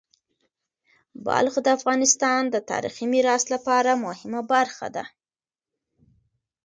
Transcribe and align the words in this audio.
بلخ 1.25 1.55
د 1.63 1.67
افغانستان 1.77 2.41
د 2.49 2.55
تاریخی 2.69 3.05
میراث 3.13 3.43
لپاره 3.53 4.01
مهمه 4.05 4.41
برخه 4.53 4.87
ده. 4.95 5.03